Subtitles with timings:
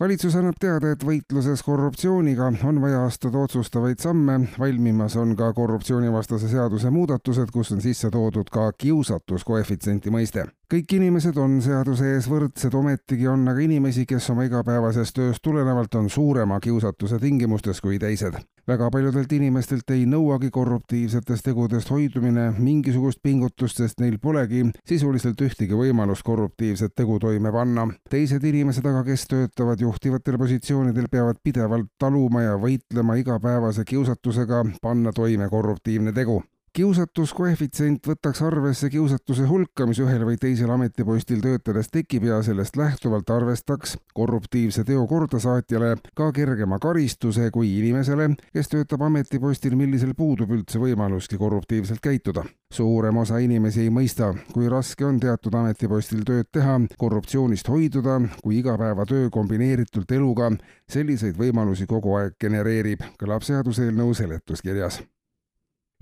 [0.00, 6.48] valitsus annab teada, et võitluses korruptsiooniga on vaja astuda otsustavaid samme, valmimas on ka korruptsioonivastase
[6.52, 12.74] seaduse muudatused, kus on sisse toodud ka kiusatuskoefitsienti mõiste kõik inimesed on seaduse ees võrdsed,
[12.74, 18.34] ometigi on aga inimesi, kes oma igapäevasest tööst tulenevalt on suurema kiusatuse tingimustes kui teised.
[18.68, 25.78] Väga paljudelt inimestelt ei nõuagi korruptiivsetest tegudest hoidumine mingisugust pingutust, sest neil polegi sisuliselt ühtegi
[25.78, 27.86] võimalust korruptiivset tegu toime panna.
[28.10, 35.12] teised inimesed aga, kes töötavad juhtivatel positsioonidel, peavad pidevalt taluma ja võitlema igapäevase kiusatusega panna
[35.12, 36.42] toime korruptiivne tegu
[36.76, 43.30] kiusatuskoefitsient võtaks arvesse kiusatuse hulka, mis ühel või teisel ametipostil töötades tekib ja sellest lähtuvalt
[43.32, 50.82] arvestaks korruptiivse teo kordasaatjale ka kergema karistuse kui inimesele, kes töötab ametipostil, millisel puudub üldse
[50.82, 52.44] võimaluski korruptiivselt käituda.
[52.72, 58.58] suurem osa inimesi ei mõista, kui raske on teatud ametipostil tööd teha, korruptsioonist hoiduda, kui
[58.58, 60.52] igapäevatöö kombineeritult eluga
[60.88, 65.06] selliseid võimalusi kogu aeg genereerib, kõlab seaduseelnõu seletuskirjas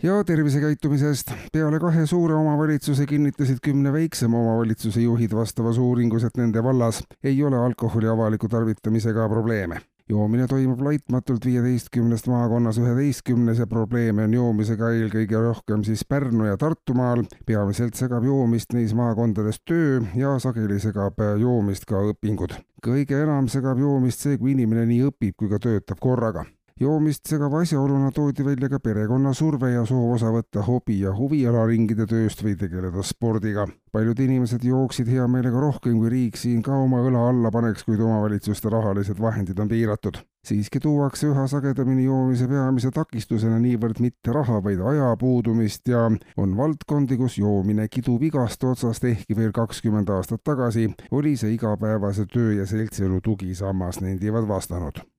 [0.02, 1.32] ja tervisekäitumisest.
[1.52, 7.44] peale kahe suure omavalitsuse kinnitasid kümne väiksema omavalitsuse juhid vastavas uuringus, et nende vallas ei
[7.44, 9.80] ole alkoholi avaliku tarvitamisega probleeme.
[10.08, 16.56] joomine toimub laitmatult viieteistkümnest maakonnast üheteistkümnes ja probleeme on joomisega eelkõige rohkem siis Pärnu ja
[16.56, 17.24] Tartumaal.
[17.46, 22.58] peamiselt segab joomist neis maakondades töö ja sageli segab joomist ka õpingud.
[22.86, 26.44] kõige enam segab joomist see, kui inimene nii õpib kui ka töötab korraga
[26.80, 32.06] joomist segava asjaoluna toodi välja ka perekonna surve ja soov osa võtta hobi- ja huvialaringide
[32.10, 33.68] tööst või tegeleda spordiga.
[33.92, 38.00] paljud inimesed jooksid hea meelega rohkem, kui riik siin ka oma õla alla paneks, kuid
[38.00, 40.18] omavalitsuste rahalised vahendid on piiratud.
[40.44, 46.56] siiski tuuakse üha sagedamini joomise peamise takistusena niivõrd mitte raha, vaid aja puudumist ja on
[46.56, 52.52] valdkondi, kus joomine kidub igast otsast, ehkki veel kakskümmend aastat tagasi oli see igapäevase töö
[52.52, 55.13] ja seltsielu tugisammas, nendivad vastanud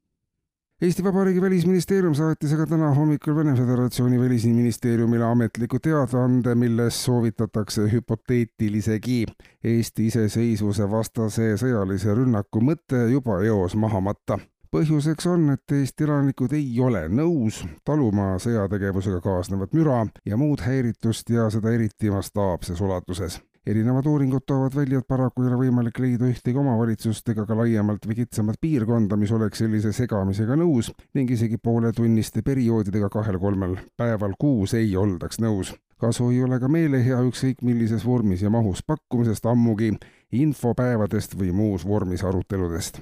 [0.81, 9.21] Eesti Vabariigi välisministeerium saatis aga täna hommikul Vene Föderatsiooni välisministeeriumile ametliku teadaande, milles soovitatakse hüpoteetilisegi
[9.63, 14.39] Eesti iseseisvuse vastase sõjalise rünnaku mõte juba eos maha matta.
[14.75, 21.31] Põhjuseks on, et Eesti elanikud ei ole nõus taluma sõjategevusega kaasnevat müra ja muud häiritust
[21.31, 26.27] ja seda eriti mastaapses ulatuses erinevad uuringud toovad välja, et paraku ei ole võimalik leida
[26.29, 31.57] ühtegi omavalitsust ega ka laiemalt või kitsamat piirkonda, mis oleks sellise segamisega nõus ning isegi
[31.57, 35.73] pooletunniste perioodidega kahel-kolmel päeval kuus ei oldaks nõus.
[35.97, 39.93] kasu ei ole ka meelehea ükskõik millises vormis ja mahus pakkumisest, ammugi
[40.31, 42.99] infopäevadest või muus vormis aruteludest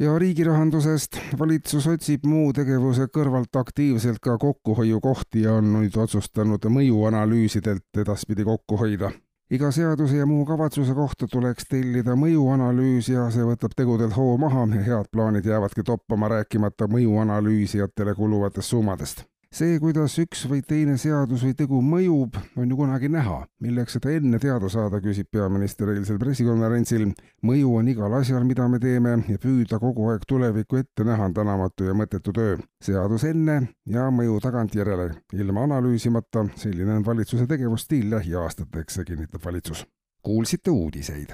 [0.00, 1.20] ja riigirahandusest.
[1.38, 8.76] valitsus otsib muu tegevuse kõrvalt aktiivselt ka kokkuhoiukohti ja on nüüd otsustanud mõjuanalüüsidelt edaspidi kokku
[8.76, 9.12] hoida
[9.54, 14.66] iga seaduse ja muu kavatsuse kohta tuleks tellida mõjuanalüüs ja see võtab tegudelt hoo maha.
[14.74, 21.44] Ja head plaanid jäävadki toppama, rääkimata mõjuanalüüsijatele kuluvatest summadest see, kuidas üks või teine seadus
[21.46, 23.44] või tegu mõjub, on ju kunagi näha.
[23.62, 27.06] milleks seda enne teada saada, küsib peaminister eilsel pressikonverentsil.
[27.42, 31.34] mõju on igal asjal, mida me teeme ja püüda kogu aeg tulevikku ette näha on
[31.34, 32.58] tänamatu ja mõttetu töö.
[32.82, 39.86] seadus enne ja mõju tagantjärele, ilma analüüsimata, selline on valitsuse tegevusstiil lähiaastateks, kinnitab valitsus.
[40.22, 41.30] kuulsite uudiseid.